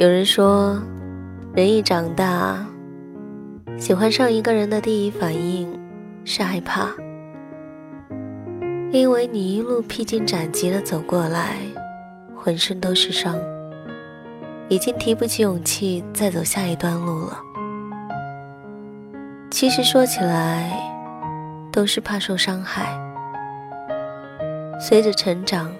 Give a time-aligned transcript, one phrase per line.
[0.00, 0.80] 有人说，
[1.52, 2.66] 人一长大，
[3.76, 5.78] 喜欢上一个人的第一反应
[6.24, 6.88] 是害怕，
[8.92, 11.58] 因为你一路披荆斩棘的走过来，
[12.34, 13.38] 浑身都是伤，
[14.70, 17.38] 已经提不起勇气再走下一段路了。
[19.50, 20.80] 其实说起来，
[21.70, 22.98] 都是怕受伤害。
[24.80, 25.70] 随着成长，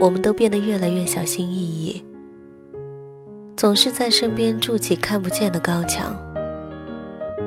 [0.00, 2.04] 我们都变得越来越小心翼翼。
[3.56, 6.14] 总是在身边筑起看不见的高墙，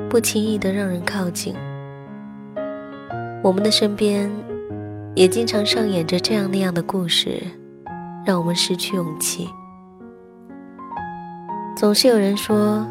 [0.08, 1.54] 不轻易的让人靠近。
[3.44, 4.28] 我们的身边
[5.14, 7.40] 也经常上演着这样那样的故事，
[8.26, 9.48] 让我们失去勇气。
[11.76, 12.84] 总是有人说：“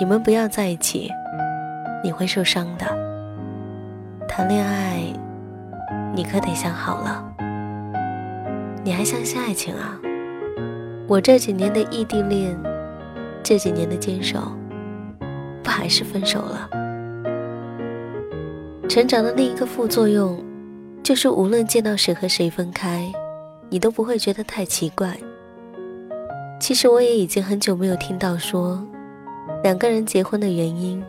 [0.00, 1.10] 你们不要在一起，
[2.02, 2.86] 你会受伤的。”
[4.26, 5.02] 谈恋爱，
[6.14, 7.22] 你可得想好了。
[8.82, 10.00] 你还相信爱情啊？
[11.08, 12.60] 我这几年的异地恋，
[13.40, 14.40] 这几年的坚守，
[15.62, 16.68] 不还是分手了？
[18.88, 20.42] 成长的另一个副作用，
[21.04, 23.08] 就是无论见到谁和谁分开，
[23.70, 25.16] 你都不会觉得太奇怪。
[26.58, 28.84] 其实我也已经很久没有听到说，
[29.62, 31.00] 两个人结婚的原因，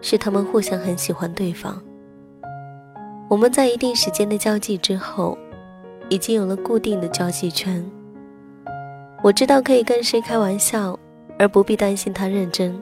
[0.00, 1.82] 是他们互相很喜欢对方。
[3.28, 5.36] 我们在一定时间的交际之后，
[6.08, 7.84] 已经有了固定的交际圈。
[9.24, 10.98] 我知道可以跟谁开玩笑，
[11.38, 12.78] 而不必担心他认真。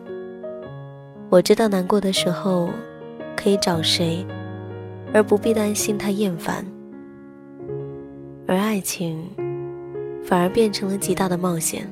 [1.31, 2.69] 我知道难过的时候
[3.37, 4.27] 可以找谁，
[5.15, 6.67] 而不必担心他厌烦。
[8.49, 9.25] 而爱情
[10.25, 11.89] 反而变成了极大的冒险，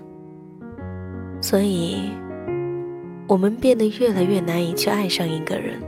[1.40, 2.10] 所以，
[3.28, 5.80] 我们变得越来越难以去爱上一个人，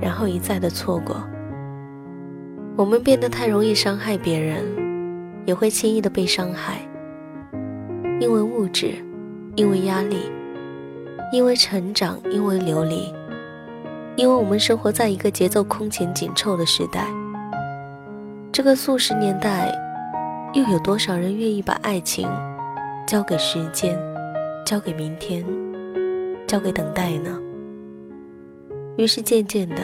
[0.00, 1.22] 然后一再的错过。
[2.74, 4.89] 我们变得太容易伤害别人。
[5.46, 6.80] 也会轻易的被伤害，
[8.20, 8.94] 因为物质，
[9.56, 10.16] 因为压力，
[11.32, 13.12] 因为成长，因为流离，
[14.16, 17.06] 因为我们生活在一个节奏空前紧凑的时代。
[18.52, 19.72] 这个速食年代，
[20.52, 22.28] 又有多少人愿意把爱情
[23.06, 23.98] 交给时间，
[24.66, 25.44] 交给明天，
[26.46, 27.38] 交给等待呢？
[28.96, 29.82] 于是渐渐的，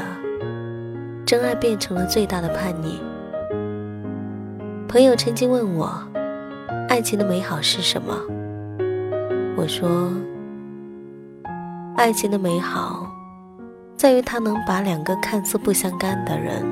[1.25, 3.01] 真爱变成了最大的叛逆。
[4.89, 5.93] 朋友曾经问我，
[6.89, 8.15] 爱情的美好是什么？
[9.57, 10.09] 我说，
[11.97, 13.11] 爱情的美好，
[13.97, 16.65] 在于它能把两个看似不相干的人，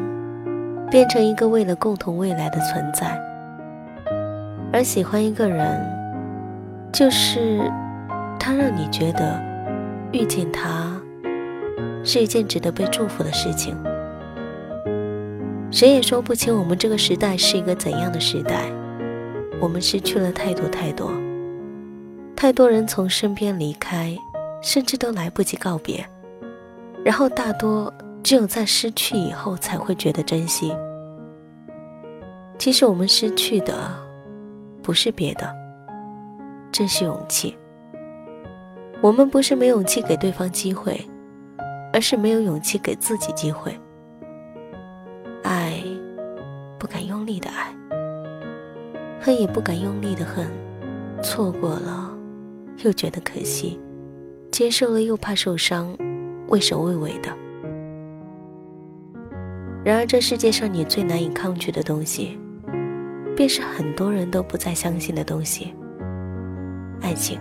[0.90, 3.20] 变成一个为了共同未来的存在。
[4.72, 5.76] 而喜欢一个人，
[6.92, 7.60] 就是
[8.38, 9.40] 他让你觉得
[10.12, 10.92] 遇见他
[12.04, 13.76] 是一件值得被祝福的事情。
[15.74, 18.70] 谁也说不清我们这个时代是一个怎样的时代，
[19.60, 21.10] 我们失去了太多太多，
[22.36, 24.16] 太多人从身边离开，
[24.62, 26.08] 甚至都来不及告别，
[27.04, 27.92] 然后大多
[28.22, 30.72] 只有在失去以后才会觉得珍惜。
[32.56, 33.92] 其实我们失去的
[34.80, 35.52] 不是别的，
[36.70, 37.52] 正是勇气。
[39.00, 41.04] 我们不是没勇气给对方机会，
[41.92, 43.76] 而是没有勇气给自己机会。
[47.26, 47.72] 力的爱；
[49.20, 50.46] 恨也不敢用力的恨。
[51.22, 52.14] 错过了，
[52.84, 53.78] 又觉得可惜；
[54.50, 55.96] 接受了，又怕受伤，
[56.48, 57.30] 畏首畏尾的。
[59.84, 62.38] 然而，这世界上你最难以抗拒的东西，
[63.36, 65.74] 便是很多人都不再相信的东西——
[67.00, 67.38] 爱情。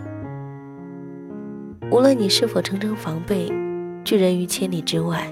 [1.91, 3.51] 无论你是否层层防备，
[4.03, 5.27] 拒人于千里之外。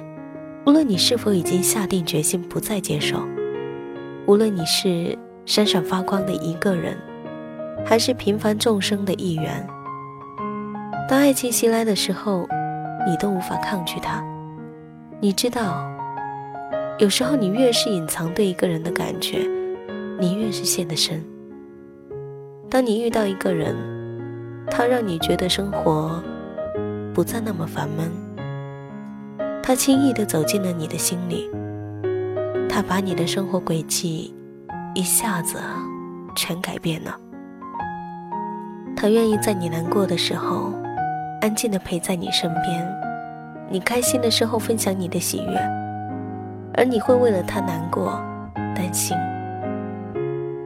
[0.65, 3.17] 无论你是否已经下定决心不再接受，
[4.31, 5.13] 无论你是
[5.45, 6.97] 闪闪发光的一个人，
[7.85, 9.67] 还是平凡众生的一员，
[11.09, 12.47] 当爱情袭来的时候，
[13.05, 14.23] 你都无法抗拒它。
[15.19, 15.85] 你知道，
[16.97, 19.39] 有时候你越是隐藏对一个人的感觉，
[20.17, 21.21] 你越是陷得深。
[22.69, 23.75] 当你遇到一个人，
[24.67, 26.23] 他让你觉得生活
[27.13, 28.09] 不再那么烦闷。
[29.61, 31.51] 他轻易地走进了你的心里，
[32.73, 34.33] 他把你的生活轨迹
[34.95, 35.59] 一下子
[36.37, 37.13] 全改变了。
[38.95, 40.71] 他愿意在你难过的时候，
[41.41, 42.81] 安静的陪在你身边；
[43.69, 45.57] 你开心的时候分享你的喜悦，
[46.73, 48.17] 而你会为了他难过、
[48.55, 49.17] 担心。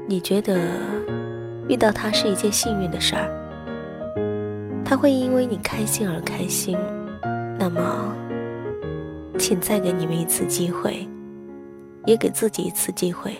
[0.07, 0.59] 你觉得
[1.67, 3.27] 遇到他是一件幸运的事儿，
[4.85, 6.77] 他会因为你开心而开心，
[7.57, 7.81] 那么。
[9.37, 11.05] 请再给你们一次机会，
[12.05, 13.35] 也给自己一次机会。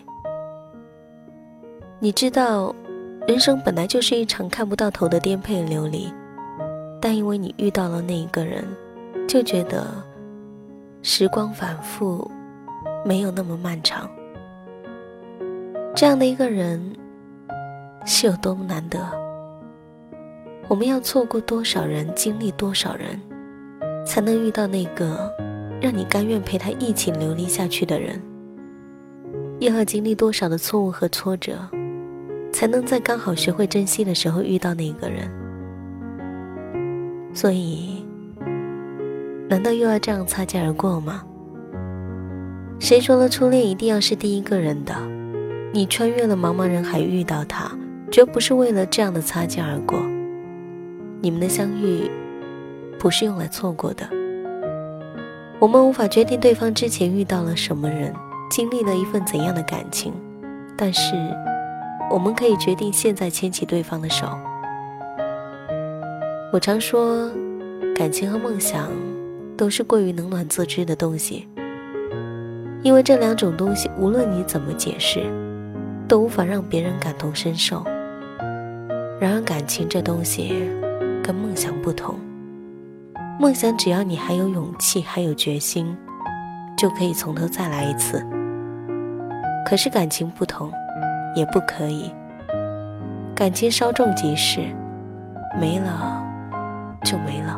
[2.00, 2.76] 你知道，
[3.28, 6.12] 人生本来就是一场看不到头的颠沛流离，
[7.02, 8.64] 但因为你遇到了那一个人，
[9.28, 9.88] 就觉得
[11.02, 12.30] 时光反复，
[13.06, 14.10] 没有那么漫长。
[15.96, 16.94] 这样的一个人，
[18.06, 19.00] 是有多么难得？
[20.68, 23.20] 我们要错过多少人，经历多少人，
[24.06, 25.32] 才能遇到那个
[25.82, 28.22] 让你甘愿陪他一起流离下去的人？
[29.60, 31.58] 又要经历多少的错误和挫折，
[32.52, 35.30] 才能在刚好学会珍惜的时候遇到那个人？
[37.34, 38.06] 所以，
[39.50, 41.24] 难道又要这样擦肩而过吗？
[42.80, 44.94] 谁说了初恋一定要是第一个人的？
[45.72, 47.72] 你穿越了茫茫人海遇到他，
[48.12, 50.00] 绝不是为了这样的擦肩而过。
[51.22, 52.10] 你们的相遇，
[53.00, 54.08] 不是用来错过的。
[55.60, 58.14] 我们无法决定对方之前遇到了什么人，
[58.56, 60.14] 经历了一份怎样的感情，
[60.78, 61.14] 但是
[62.10, 64.26] 我们可以决定现在牵起对方的手。
[66.54, 67.30] 我常说，
[67.94, 68.90] 感情和梦想
[69.58, 71.50] 都是过于冷暖自知的东西，
[72.82, 75.30] 因为这两种东西，无论你怎么解释。
[76.08, 77.84] 都无法让别人感同身受。
[79.20, 80.70] 然而，感情这东西
[81.22, 82.16] 跟梦想不同。
[83.38, 85.98] 梦想只要你还有勇气，还有决心，
[86.78, 88.26] 就可以从头再来一次。
[89.66, 90.72] 可是感情不同，
[91.36, 92.14] 也不可以。
[93.36, 94.62] 感情稍纵即逝，
[95.60, 96.24] 没了
[97.04, 97.58] 就没了。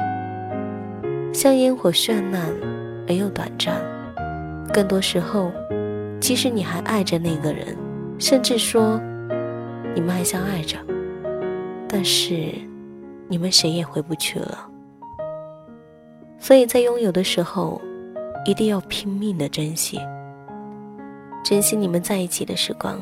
[1.33, 2.49] 像烟火绚烂
[3.07, 3.75] 而又短暂。
[4.73, 5.51] 更多时候，
[6.19, 7.75] 即使你还爱着那个人。
[8.19, 8.99] 甚至说，
[9.93, 10.75] 你们还相爱着，
[11.87, 12.51] 但是
[13.27, 14.67] 你们谁也回不去了。
[16.39, 17.79] 所以在拥有的时候，
[18.45, 19.99] 一定要拼命的珍惜，
[21.49, 22.99] 珍惜你们在一起的时光，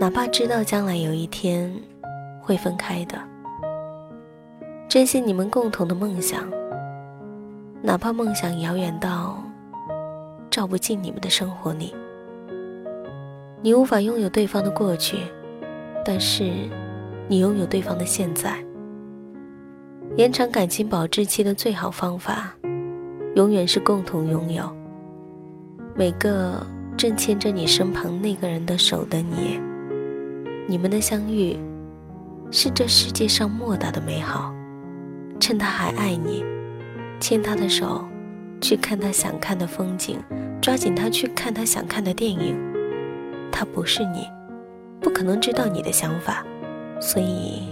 [0.00, 1.72] 哪怕知道将来有一天
[2.40, 3.18] 会分开的；
[4.88, 6.50] 珍惜你们共同的梦想，
[7.82, 9.40] 哪怕梦想遥远到
[10.50, 11.94] 照不进你们的生活里。
[13.62, 15.18] 你无法拥有对方的过去，
[16.04, 16.50] 但是
[17.28, 18.56] 你拥有对方的现在。
[20.16, 22.52] 延长感情保质期的最好方法，
[23.36, 24.68] 永远是共同拥有。
[25.94, 26.66] 每个
[27.00, 29.58] 正牵着你身旁那个人的手的你，
[30.68, 31.58] 你们的相遇
[32.50, 34.52] 是这世界上莫大的美好。
[35.40, 36.44] 趁他还爱你，
[37.18, 38.04] 牵他的手，
[38.60, 40.18] 去看他想看的风景，
[40.60, 42.54] 抓紧他去看他想看的电影。
[43.50, 44.26] 他不是你，
[45.00, 46.44] 不可能知道你的想法，
[47.00, 47.62] 所以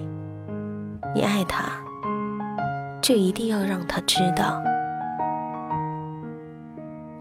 [1.15, 1.65] 你爱他，
[3.03, 4.59] 就一定要让他知道。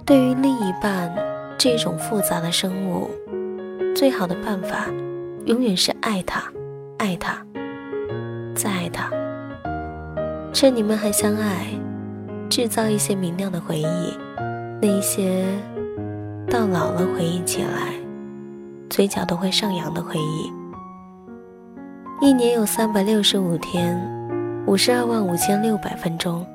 [0.05, 1.13] 对于另一半
[1.57, 3.09] 这种复杂的生物，
[3.95, 4.85] 最好的办法，
[5.45, 6.43] 永远是爱他，
[6.99, 7.43] 爱他，
[8.55, 9.09] 再爱他。
[10.53, 11.65] 趁你们还相爱，
[12.47, 14.17] 制造一些明亮的回忆，
[14.79, 15.45] 那一些
[16.47, 17.93] 到老了回忆起来。
[18.87, 20.51] 嘴角都会上扬的回忆。
[22.21, 23.99] 一年有三百六十五天，
[24.67, 26.45] 五十二万五千六百分钟。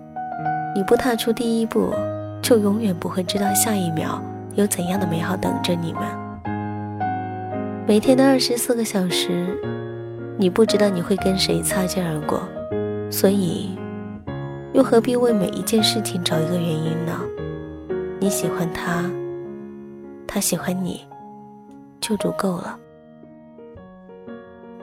[0.75, 1.93] 你不踏出第一步，
[2.41, 4.23] 就永远不会知道下一秒
[4.55, 6.03] 有怎样的美好等着你们。
[7.87, 9.59] 每天的二十四个小时，
[10.39, 12.43] 你不知道你会跟谁擦肩而过，
[13.11, 13.79] 所以，
[14.73, 17.21] 又何必为每一件事情找一个原因呢？
[18.21, 19.11] 你喜欢他，
[20.27, 21.01] 他喜欢你。
[22.03, 22.77] 就足够了。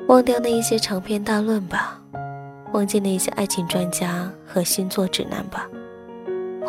[0.08, 2.00] 忘掉那一些长篇大论吧，
[2.72, 5.68] 忘记那些爱情专家和星座指南吧，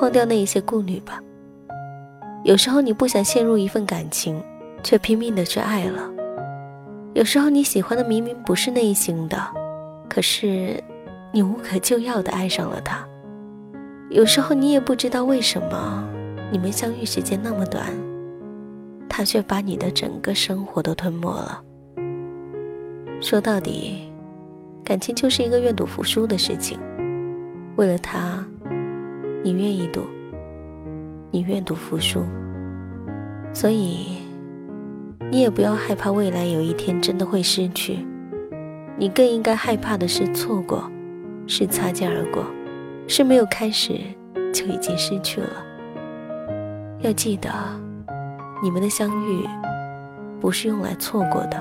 [0.03, 1.23] 忘掉那一些顾虑吧。
[2.43, 4.43] 有时候你不想陷入一份感情，
[4.83, 6.11] 却拼命的去爱了；
[7.15, 9.37] 有时候你喜欢的明明不是那一型的，
[10.09, 10.83] 可是
[11.33, 13.05] 你无可救药的爱上了他；
[14.09, 16.03] 有时候你也不知道为什么，
[16.51, 17.87] 你们相遇时间那么短。
[19.07, 21.63] 他却把你的整个生活都吞没了。
[23.21, 24.11] 说到底，
[24.83, 26.79] 感情就是一个愿赌服输的事情。
[27.77, 28.43] 为了他，
[29.43, 30.03] 你愿意赌，
[31.31, 32.25] 你愿赌服输。
[33.53, 34.19] 所以，
[35.31, 37.99] 你也不要害怕未来有一天真的会失去。
[38.97, 40.91] 你更应该害怕的是错过，
[41.47, 42.45] 是擦肩而过，
[43.07, 43.99] 是没有开始
[44.53, 45.51] 就已经失去了。
[47.01, 47.51] 要记得。
[48.63, 49.49] 你们的相遇，
[50.39, 51.57] 不是用来错过的。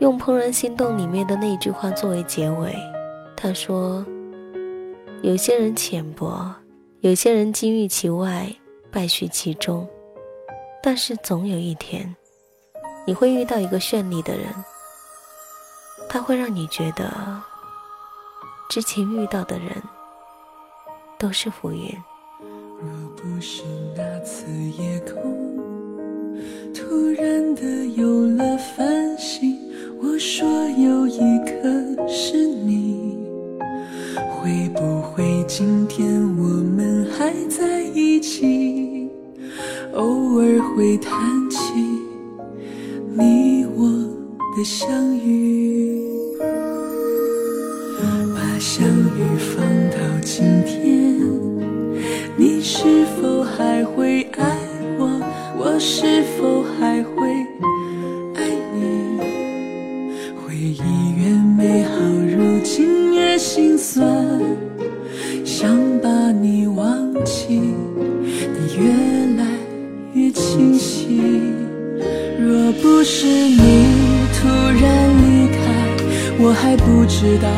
[0.00, 2.76] 用《怦然心动》里面的那句话作为结尾，
[3.34, 4.04] 他说
[5.24, 6.54] ：“有些人浅薄，
[7.00, 8.52] 有些人金玉其外，
[8.90, 9.88] 败絮其中。
[10.82, 12.16] 但是总有一天，
[13.06, 14.46] 你会遇到一个绚丽的人，
[16.08, 17.40] 它会让你觉得
[18.68, 19.70] 之前遇到的人
[21.16, 21.88] 都是浮云。
[22.80, 23.62] 若不是
[23.96, 25.56] 那次夜空
[26.74, 27.62] 突然的
[27.96, 28.27] 有
[53.20, 54.44] 否还会爱
[54.98, 55.20] 我？
[55.58, 57.28] 我是否还会
[58.34, 58.44] 爱
[58.74, 59.20] 你？
[60.36, 60.80] 回忆
[61.16, 61.90] 越美好，
[62.36, 64.06] 如今越心酸，
[65.44, 68.92] 想把你忘记，你越
[69.36, 69.44] 来
[70.14, 71.20] 越清晰。
[72.38, 73.86] 若不是你
[74.34, 74.82] 突然
[75.18, 75.58] 离开，
[76.38, 77.48] 我还不知道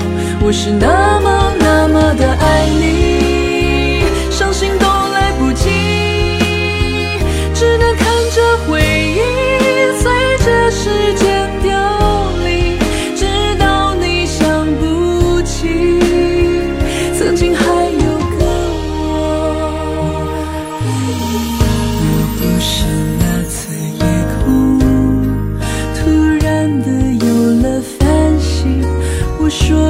[0.42, 3.09] 我是那么那么的爱你，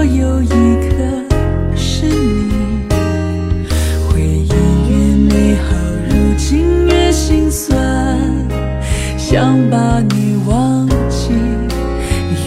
[0.04, 0.54] 有一颗
[1.76, 2.88] 是你，
[4.08, 4.48] 回忆
[4.88, 5.68] 越美好，
[6.08, 7.76] 如今越心酸，
[9.18, 11.32] 想把你忘记，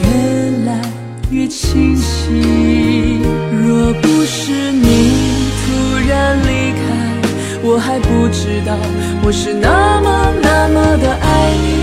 [0.02, 0.82] 越来
[1.30, 3.22] 越清晰。
[3.66, 4.88] 若不是你
[5.62, 5.66] 突
[6.10, 6.82] 然离开，
[7.64, 8.76] 我还不知道
[9.24, 11.83] 我是那么那么的爱你，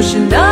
[0.00, 0.49] 我是那